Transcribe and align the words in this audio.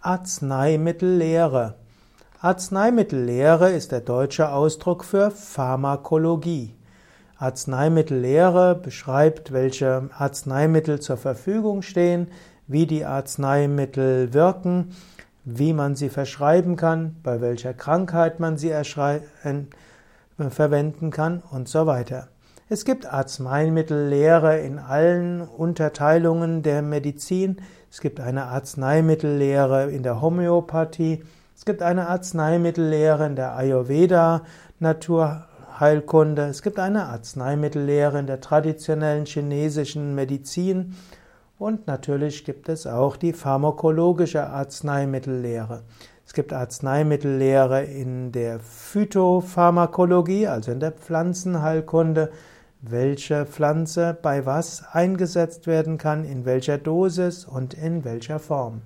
Arzneimittellehre. 0.00 1.74
Arzneimittellehre 2.40 3.72
ist 3.72 3.90
der 3.90 4.00
deutsche 4.00 4.52
Ausdruck 4.52 5.02
für 5.02 5.32
Pharmakologie. 5.32 6.76
Arzneimittellehre 7.36 8.76
beschreibt, 8.76 9.52
welche 9.52 10.08
Arzneimittel 10.16 11.00
zur 11.00 11.16
Verfügung 11.16 11.82
stehen, 11.82 12.28
wie 12.68 12.86
die 12.86 13.04
Arzneimittel 13.04 14.32
wirken, 14.32 14.94
wie 15.44 15.72
man 15.72 15.96
sie 15.96 16.10
verschreiben 16.10 16.76
kann, 16.76 17.16
bei 17.24 17.40
welcher 17.40 17.74
Krankheit 17.74 18.38
man 18.38 18.56
sie 18.56 18.70
verwenden 20.52 21.10
kann 21.10 21.42
und 21.50 21.68
so 21.68 21.86
weiter. 21.86 22.28
Es 22.70 22.84
gibt 22.84 23.06
Arzneimittellehre 23.06 24.58
in 24.58 24.78
allen 24.78 25.40
Unterteilungen 25.40 26.62
der 26.62 26.82
Medizin. 26.82 27.62
Es 27.90 28.02
gibt 28.02 28.20
eine 28.20 28.44
Arzneimittellehre 28.44 29.90
in 29.90 30.02
der 30.02 30.20
Homöopathie. 30.20 31.24
Es 31.56 31.64
gibt 31.64 31.80
eine 31.80 32.08
Arzneimittellehre 32.08 33.24
in 33.24 33.36
der 33.36 33.56
Ayurveda, 33.56 34.42
Naturheilkunde. 34.80 36.42
Es 36.42 36.60
gibt 36.60 36.78
eine 36.78 37.06
Arzneimittellehre 37.06 38.18
in 38.18 38.26
der 38.26 38.42
traditionellen 38.42 39.24
chinesischen 39.24 40.14
Medizin. 40.14 40.94
Und 41.58 41.86
natürlich 41.86 42.44
gibt 42.44 42.68
es 42.68 42.86
auch 42.86 43.16
die 43.16 43.32
pharmakologische 43.32 44.46
Arzneimittellehre. 44.46 45.84
Es 46.26 46.34
gibt 46.34 46.52
Arzneimittellehre 46.52 47.84
in 47.84 48.30
der 48.30 48.60
Phytopharmakologie, 48.60 50.48
also 50.48 50.70
in 50.70 50.80
der 50.80 50.92
Pflanzenheilkunde 50.92 52.30
welche 52.80 53.44
Pflanze 53.46 54.16
bei 54.20 54.46
was 54.46 54.84
eingesetzt 54.92 55.66
werden 55.66 55.98
kann, 55.98 56.24
in 56.24 56.44
welcher 56.44 56.78
Dosis 56.78 57.44
und 57.44 57.74
in 57.74 58.04
welcher 58.04 58.38
Form. 58.38 58.82